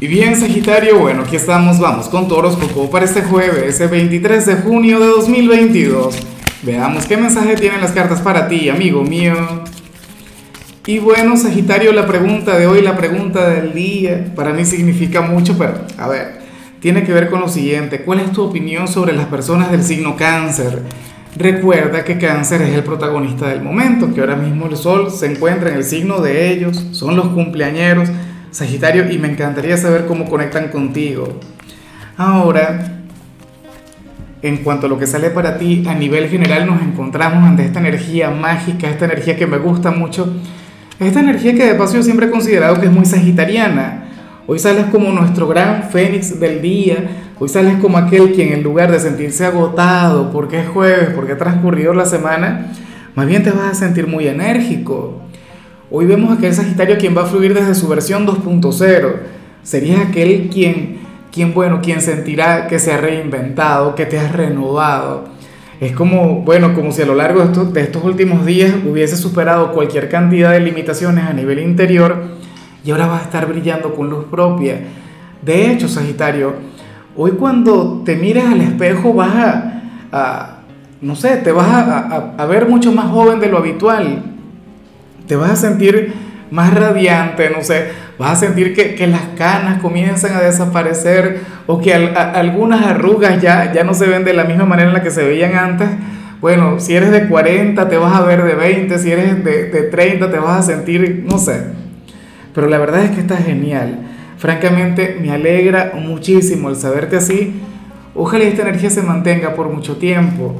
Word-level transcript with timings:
Y 0.00 0.06
bien, 0.06 0.36
Sagitario, 0.36 0.96
bueno, 1.00 1.22
aquí 1.22 1.34
estamos, 1.34 1.80
vamos 1.80 2.08
con 2.08 2.28
tu 2.28 2.36
horóscopo 2.36 2.88
para 2.88 3.04
este 3.04 3.20
jueves, 3.22 3.64
ese 3.64 3.88
23 3.88 4.46
de 4.46 4.54
junio 4.54 5.00
de 5.00 5.06
2022. 5.06 6.16
Veamos 6.62 7.04
qué 7.06 7.16
mensaje 7.16 7.56
tienen 7.56 7.80
las 7.80 7.90
cartas 7.90 8.20
para 8.20 8.46
ti, 8.46 8.68
amigo 8.68 9.02
mío. 9.02 9.34
Y 10.86 11.00
bueno, 11.00 11.36
Sagitario, 11.36 11.92
la 11.92 12.06
pregunta 12.06 12.56
de 12.56 12.68
hoy, 12.68 12.80
la 12.80 12.96
pregunta 12.96 13.48
del 13.48 13.74
día, 13.74 14.32
para 14.36 14.52
mí 14.52 14.64
significa 14.64 15.20
mucho, 15.20 15.58
pero 15.58 15.74
a 15.98 16.06
ver, 16.06 16.42
tiene 16.78 17.02
que 17.02 17.12
ver 17.12 17.28
con 17.28 17.40
lo 17.40 17.48
siguiente. 17.48 18.02
¿Cuál 18.02 18.20
es 18.20 18.30
tu 18.30 18.44
opinión 18.44 18.86
sobre 18.86 19.14
las 19.14 19.26
personas 19.26 19.72
del 19.72 19.82
signo 19.82 20.14
cáncer? 20.14 20.80
Recuerda 21.34 22.04
que 22.04 22.18
cáncer 22.18 22.62
es 22.62 22.72
el 22.72 22.84
protagonista 22.84 23.48
del 23.48 23.62
momento, 23.62 24.14
que 24.14 24.20
ahora 24.20 24.36
mismo 24.36 24.66
el 24.66 24.76
sol 24.76 25.10
se 25.10 25.26
encuentra 25.26 25.70
en 25.70 25.74
el 25.74 25.84
signo 25.84 26.20
de 26.20 26.52
ellos, 26.52 26.86
son 26.92 27.16
los 27.16 27.30
cumpleañeros 27.30 28.08
Sagitario, 28.50 29.10
y 29.10 29.18
me 29.18 29.30
encantaría 29.30 29.76
saber 29.76 30.06
cómo 30.06 30.24
conectan 30.24 30.68
contigo. 30.68 31.38
Ahora, 32.16 32.98
en 34.42 34.58
cuanto 34.58 34.86
a 34.86 34.88
lo 34.88 34.98
que 34.98 35.06
sale 35.06 35.30
para 35.30 35.58
ti, 35.58 35.84
a 35.86 35.94
nivel 35.94 36.28
general 36.28 36.66
nos 36.66 36.80
encontramos 36.82 37.44
ante 37.44 37.64
esta 37.64 37.80
energía 37.80 38.30
mágica, 38.30 38.88
esta 38.88 39.04
energía 39.04 39.36
que 39.36 39.46
me 39.46 39.58
gusta 39.58 39.90
mucho, 39.90 40.32
esta 41.00 41.20
energía 41.20 41.54
que 41.54 41.64
de 41.64 41.74
paso 41.74 41.94
yo 41.94 42.02
siempre 42.02 42.26
he 42.26 42.30
considerado 42.30 42.80
que 42.80 42.86
es 42.86 42.92
muy 42.92 43.04
sagitariana. 43.04 44.04
Hoy 44.46 44.58
sales 44.58 44.86
como 44.86 45.12
nuestro 45.12 45.46
gran 45.46 45.90
fénix 45.90 46.40
del 46.40 46.62
día, 46.62 46.96
hoy 47.38 47.48
sales 47.48 47.74
como 47.80 47.98
aquel 47.98 48.32
quien 48.32 48.52
en 48.52 48.62
lugar 48.62 48.90
de 48.90 48.98
sentirse 48.98 49.44
agotado 49.44 50.32
porque 50.32 50.60
es 50.60 50.68
jueves, 50.68 51.10
porque 51.14 51.32
ha 51.32 51.38
transcurrido 51.38 51.92
la 51.92 52.06
semana, 52.06 52.72
más 53.14 53.26
bien 53.26 53.42
te 53.42 53.50
vas 53.50 53.72
a 53.72 53.74
sentir 53.74 54.06
muy 54.06 54.26
enérgico. 54.26 55.22
Hoy 55.90 56.04
vemos 56.04 56.30
a 56.30 56.34
aquel 56.34 56.52
Sagitario 56.52 56.98
quien 56.98 57.16
va 57.16 57.22
a 57.22 57.26
fluir 57.26 57.54
desde 57.54 57.74
su 57.74 57.88
versión 57.88 58.26
2.0. 58.26 59.12
Sería 59.62 60.02
aquel 60.02 60.50
quien, 60.52 60.98
quien, 61.32 61.54
bueno, 61.54 61.80
quien 61.80 62.02
sentirá 62.02 62.66
que 62.66 62.78
se 62.78 62.92
ha 62.92 62.98
reinventado, 62.98 63.94
que 63.94 64.04
te 64.04 64.18
has 64.18 64.32
renovado. 64.32 65.24
Es 65.80 65.92
como, 65.92 66.42
bueno, 66.42 66.74
como 66.74 66.92
si 66.92 67.00
a 67.00 67.06
lo 67.06 67.14
largo 67.14 67.42
de 67.42 67.80
estos, 67.80 68.04
últimos 68.04 68.44
días 68.44 68.74
hubiese 68.86 69.16
superado 69.16 69.72
cualquier 69.72 70.10
cantidad 70.10 70.52
de 70.52 70.60
limitaciones 70.60 71.24
a 71.24 71.32
nivel 71.32 71.58
interior 71.58 72.22
y 72.84 72.90
ahora 72.90 73.06
vas 73.06 73.22
a 73.22 73.24
estar 73.24 73.46
brillando 73.46 73.94
con 73.94 74.10
luz 74.10 74.26
propia. 74.30 74.80
De 75.40 75.72
hecho, 75.72 75.88
Sagitario, 75.88 76.52
hoy 77.16 77.30
cuando 77.30 78.02
te 78.04 78.14
miras 78.14 78.44
al 78.52 78.60
espejo 78.60 79.14
vas 79.14 79.34
a, 80.12 80.58
no 81.00 81.16
sé, 81.16 81.38
te 81.38 81.50
vas 81.50 81.66
a, 81.66 82.34
a 82.36 82.44
ver 82.44 82.68
mucho 82.68 82.92
más 82.92 83.10
joven 83.10 83.40
de 83.40 83.48
lo 83.48 83.56
habitual 83.56 84.27
te 85.28 85.36
vas 85.36 85.50
a 85.50 85.56
sentir 85.56 86.14
más 86.50 86.74
radiante, 86.74 87.50
no 87.50 87.62
sé, 87.62 87.88
vas 88.18 88.32
a 88.32 88.46
sentir 88.46 88.74
que, 88.74 89.06
las 89.06 89.22
canas 89.36 89.80
comienzan 89.80 90.34
a 90.34 90.40
desaparecer 90.40 91.40
o 91.66 91.80
que 91.80 91.94
algunas 91.94 92.86
arrugas 92.86 93.40
ya, 93.40 93.72
ya 93.72 93.84
no 93.84 93.94
se 93.94 94.06
ven 94.06 94.24
de 94.24 94.32
la 94.32 94.44
misma 94.44 94.64
manera 94.64 94.88
en 94.88 94.94
la 94.94 95.02
que 95.02 95.10
se 95.10 95.22
veían 95.22 95.54
antes. 95.54 95.88
Bueno, 96.40 96.80
si 96.80 96.94
eres 96.94 97.10
de 97.10 97.28
40 97.28 97.88
te 97.88 97.96
vas 97.98 98.14
a 98.14 98.22
ver 98.22 98.44
de 98.44 98.54
20, 98.54 98.98
si 98.98 99.12
eres 99.12 99.44
de, 99.44 99.64
de 99.64 99.82
30 99.82 100.30
te 100.30 100.38
vas 100.38 100.60
a 100.60 100.62
sentir, 100.62 101.24
no 101.28 101.38
sé. 101.38 101.64
Pero 102.54 102.68
la 102.68 102.78
verdad 102.78 103.04
es 103.04 103.10
que 103.10 103.20
está 103.20 103.36
genial. 103.36 103.98
Francamente 104.38 105.18
me 105.20 105.32
alegra 105.32 105.92
muchísimo 105.96 106.70
el 106.70 106.76
saberte 106.76 107.16
así. 107.16 107.60
Ojalá 108.14 108.44
esta 108.44 108.62
energía 108.62 108.90
se 108.90 109.02
mantenga 109.02 109.54
por 109.54 109.68
mucho 109.68 109.96
tiempo. 109.96 110.54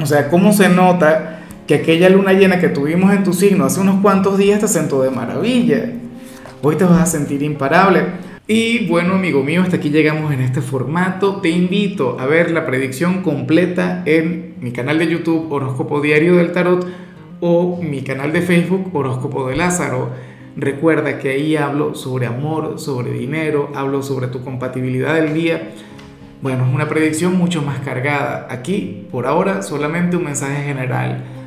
O 0.00 0.04
sea, 0.04 0.28
¿cómo 0.28 0.52
se 0.52 0.68
nota? 0.68 1.40
Que 1.66 1.74
aquella 1.74 2.08
luna 2.08 2.32
llena 2.32 2.60
que 2.60 2.68
tuvimos 2.68 3.12
en 3.12 3.24
tu 3.24 3.32
signo 3.32 3.64
hace 3.64 3.80
unos 3.80 4.00
cuantos 4.00 4.38
días 4.38 4.60
te 4.60 4.68
sentó 4.68 5.02
de 5.02 5.10
maravilla. 5.10 5.92
Hoy 6.62 6.76
te 6.76 6.84
vas 6.84 7.00
a 7.00 7.06
sentir 7.06 7.42
imparable. 7.42 8.04
Y 8.46 8.86
bueno, 8.86 9.14
amigo 9.14 9.42
mío, 9.42 9.62
hasta 9.62 9.76
aquí 9.76 9.90
llegamos 9.90 10.32
en 10.32 10.40
este 10.40 10.60
formato. 10.60 11.40
Te 11.40 11.48
invito 11.48 12.18
a 12.20 12.26
ver 12.26 12.52
la 12.52 12.64
predicción 12.64 13.22
completa 13.22 14.04
en 14.06 14.54
mi 14.60 14.70
canal 14.70 15.00
de 15.00 15.08
YouTube 15.08 15.50
Horóscopo 15.50 16.00
Diario 16.00 16.36
del 16.36 16.52
Tarot 16.52 16.86
o 17.40 17.82
mi 17.82 18.02
canal 18.02 18.32
de 18.32 18.42
Facebook 18.42 18.94
Horóscopo 18.94 19.48
de 19.48 19.56
Lázaro. 19.56 20.10
Recuerda 20.56 21.18
que 21.18 21.30
ahí 21.30 21.56
hablo 21.56 21.96
sobre 21.96 22.26
amor, 22.26 22.78
sobre 22.78 23.10
dinero, 23.10 23.70
hablo 23.74 24.04
sobre 24.04 24.28
tu 24.28 24.44
compatibilidad 24.44 25.16
del 25.16 25.34
día. 25.34 25.72
Bueno, 26.40 26.64
es 26.66 26.72
una 26.72 26.88
predicción 26.88 27.36
mucho 27.36 27.62
más 27.62 27.80
cargada. 27.80 28.46
Aquí, 28.50 29.08
por 29.10 29.26
ahora, 29.26 29.62
solamente 29.62 30.16
un 30.16 30.24
mensaje 30.24 30.62
general 30.62 31.24